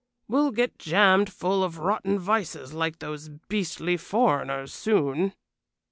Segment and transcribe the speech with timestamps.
[0.27, 5.33] We'll get jammed full of rotten vices like those beastly foreigners soon."